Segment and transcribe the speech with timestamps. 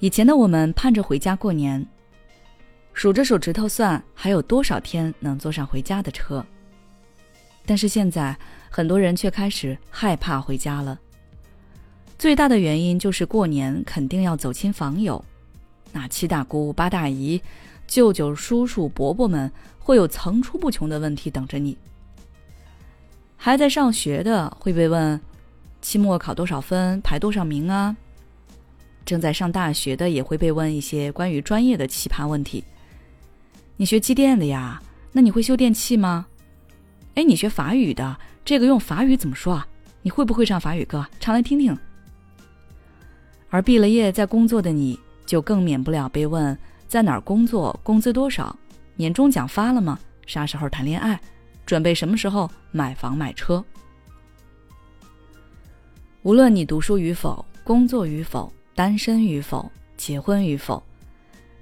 [0.00, 1.84] 以前的我们盼着回家过年，
[2.92, 6.44] 数着手指头算还有多少天能坐上回家的车。
[7.66, 8.36] 但是现在，
[8.70, 10.98] 很多人却开始害怕回家了。
[12.16, 15.22] 最大的原因就是过年肯定要走亲访友，
[15.92, 17.40] 那七大姑八大姨、
[17.86, 21.76] 舅舅叔叔伯伯们会有层出不穷的问题等着你。
[23.36, 25.20] 还在上学的会被问，
[25.82, 27.96] 期末考多少分，排多少名啊？
[29.08, 32.62] 正在上大学的也会被问一些关于专业的奇葩问题。
[33.78, 36.26] 你学机电的呀，那你会修电器吗？
[37.14, 39.66] 哎，你学法语的，这个用法语怎么说啊？
[40.02, 41.06] 你会不会唱法语歌？
[41.18, 41.74] 唱来听听。
[43.48, 46.56] 而毕了业在工作的你，就更免不了被问
[46.86, 48.54] 在哪儿工作，工资多少，
[48.94, 49.98] 年终奖发了吗？
[50.26, 51.18] 啥时候谈恋爱？
[51.64, 53.64] 准备什么时候买房买车？
[56.20, 60.80] 无论你读书与否，工作与否，单身与否，结婚与否，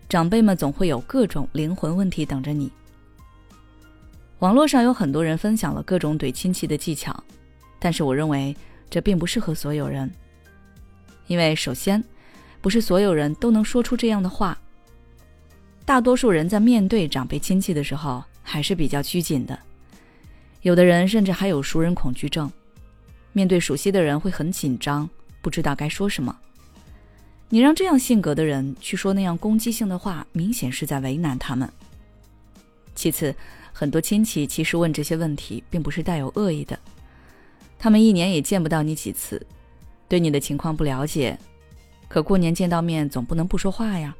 [0.06, 2.70] 长辈们总会有各种灵魂问题等着你。
[4.40, 7.18] 网络上有很多人分享了各种怼亲戚的技巧，
[7.78, 8.54] 但是我认为
[8.90, 10.10] 这并不适合所有人。
[11.26, 12.04] 因为首先，
[12.60, 14.58] 不是所有人都能说出这样的话。
[15.86, 19.58] 大多数人在面对长辈亲戚的时候还是比较拘谨的，
[20.60, 22.52] 有的人甚至还有熟人恐惧症，
[23.32, 25.08] 面对熟悉的人会很紧张，
[25.40, 26.38] 不知道该说什么。
[27.48, 31.70] 你让这样性格的人去说那样攻击性的话，明显是在为难他们。
[32.94, 33.34] 其次，
[33.72, 36.78] 很多亲戚其实问这些问题并不是带有恶意的，
[37.78, 39.44] 他们一年也见不到你几次。
[40.08, 41.38] 对你的情况不了解，
[42.08, 44.14] 可过年见到面总不能不说话呀，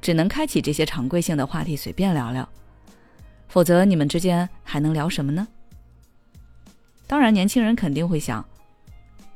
[0.00, 2.48] 只能开启这些常规性的话题随便聊聊，
[3.48, 5.46] 否则你们之间还能聊什么呢？
[7.06, 8.44] 当然，年轻人肯定会想，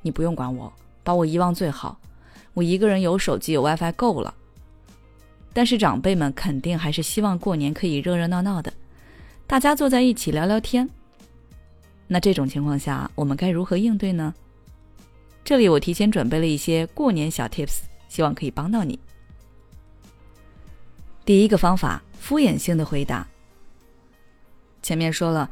[0.03, 0.73] 你不用管我，
[1.03, 1.99] 把我遗忘最好，
[2.57, 4.35] 我一个人有手机有 WiFi 够了。
[5.53, 8.73] 但是长辈们肯定还是希望过年可以热热闹闹的，
[9.47, 10.89] 大家坐在一起聊聊天。
[12.07, 14.35] 那这种情况下，我们该如何应对呢？
[15.45, 18.99] 这里我提前准备了一些过年小 tips，希望可以帮到你。
[21.27, 23.27] 第一个方法，敷衍性的回答。
[24.83, 25.51] 前面说了，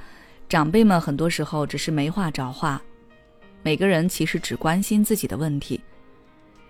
[0.48, 2.80] 长辈们很多时候只是没话找话，
[3.62, 5.80] 每个人其实只关心自己的问题。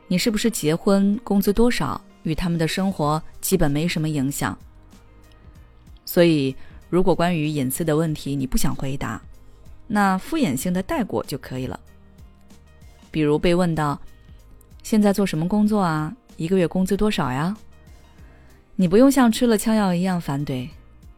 [0.09, 4.57] 你是不是结婚，工资多少，与他们的生活基本没什么影响。
[6.05, 6.55] 所以，
[6.91, 9.21] 如果关于隐私的问题你不想回答，
[9.87, 11.79] 那敷衍性的带过就可以了。
[13.11, 14.01] 比如被问到，
[14.83, 16.15] 现在做什么工作啊？
[16.37, 17.57] 一个月工资多少呀？
[18.77, 20.69] 你不用像吃了枪药一样反怼。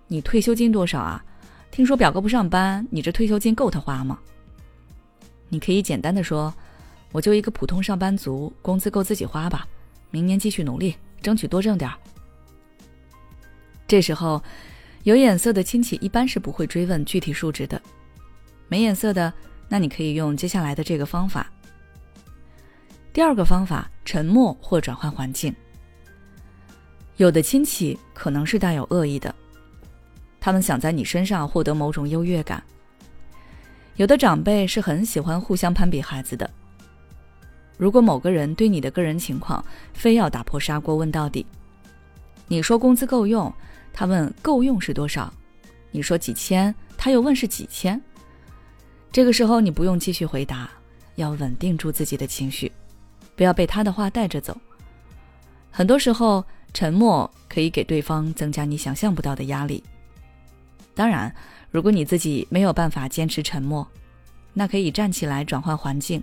[0.06, 1.24] 你退休金多少啊？
[1.70, 4.18] 听说表哥不上班，你这退休金够他花吗？
[5.48, 6.52] 你可以简单的说，
[7.12, 9.66] 我就一个普通上班族，工资够自己花吧。
[10.10, 11.96] 明年继续努力，争取多挣点儿。
[13.86, 14.42] 这时候，
[15.04, 17.80] 有眼色的亲戚一般是不会追问具体数值的。
[18.68, 19.32] 没眼色的，
[19.68, 21.50] 那你可以用接下来的这个方法。
[23.12, 25.54] 第二个方法，沉默或转换环境。
[27.16, 29.34] 有的亲戚可能是带有恶意的，
[30.38, 32.62] 他们想在你身上获得某种优越感。
[33.96, 36.50] 有的长辈是很喜欢互相攀比孩子的。
[37.76, 41.44] 如果某个人对你的个人情况非要打破砂锅问到底，
[42.48, 43.52] 你说工资够用，
[43.92, 45.32] 他问够用是多少，
[45.90, 48.00] 你说几千，他又问是几千。
[49.12, 50.70] 这个时候你不用继续回答，
[51.16, 52.70] 要稳定住自己的情绪。
[53.34, 54.56] 不要被他的话带着走。
[55.70, 56.42] 很多时候，
[56.72, 59.84] 沉默可以给对方增加你想象不到的压力。
[60.94, 61.34] 当然，
[61.70, 63.86] 如果你自己没有办法坚持沉默，
[64.54, 66.22] 那可以站起来转换环境。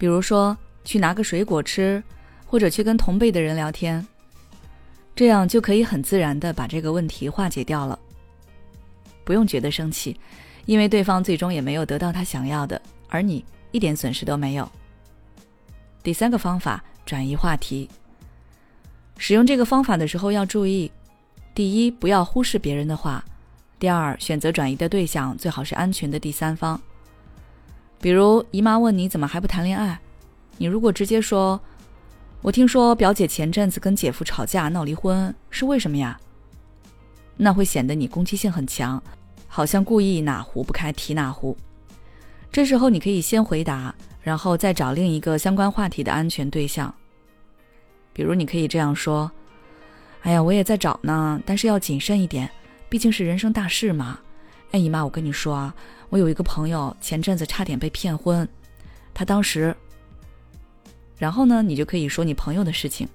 [0.00, 2.02] 比如说，去拿个水果吃，
[2.46, 4.04] 或者去跟同辈的人聊天，
[5.14, 7.98] 这样就可以很自然的把这个问题化解掉了。
[9.24, 10.18] 不用觉得生气，
[10.64, 12.80] 因为对方最终也没有得到他想要的，
[13.10, 14.66] 而你一点损失都没有。
[16.02, 17.86] 第三个方法，转移话题。
[19.18, 20.90] 使用这个方法的时候要注意：
[21.54, 23.22] 第一，不要忽视别人的话；
[23.78, 26.80] 第二，选择转移的对象最好是安全的第三方。
[28.00, 30.00] 比如姨妈问你怎么还不谈恋爱，
[30.56, 31.60] 你如果直接说
[32.42, 36.18] ：“我听说表姐前阵子跟姐夫吵架闹离婚，是为什么呀？”
[37.36, 39.02] 那会显得你攻击性很强，
[39.46, 41.56] 好像故意哪壶不开提哪壶。
[42.50, 43.94] 这时候你可以先回答。
[44.22, 46.94] 然后再找另一个相关话题的安全对象。
[48.12, 49.32] 比如，你可以这样说
[50.20, 52.50] ：“哎呀，我也在找呢，但是要谨慎一点，
[52.90, 54.18] 毕竟是人生大事嘛。”
[54.72, 55.74] 哎，姨妈，我跟你说啊，
[56.08, 58.48] 我有一个朋友前阵子差点被骗婚，
[59.12, 59.74] 他当时……
[61.18, 63.08] 然后呢，你就可以说你朋友的事情，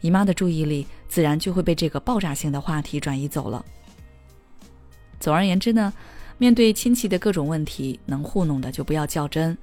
[0.00, 3.64] 姨妈的注意力自然就会被这个爆炸性的话题转移走了。
[5.20, 5.92] 总而言之呢，
[6.38, 9.56] 面对亲戚的各种问题，能糊弄的就不要较真。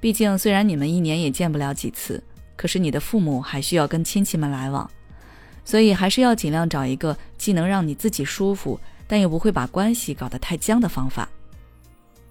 [0.00, 2.22] 毕竟，虽然你们一年也见不了几次，
[2.56, 4.90] 可是你的父母还需要跟亲戚们来往，
[5.64, 11.28] 所以还是要尽量找一个既能让你自己舒服，但又不会把关系搞得太僵的方法。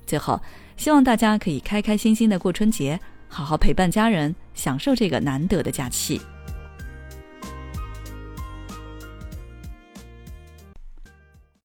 [0.06, 0.42] 最后，
[0.76, 3.00] 希望大家可以开开心心的过春节。
[3.28, 6.22] 好好陪伴家人，享受这个难得的假期。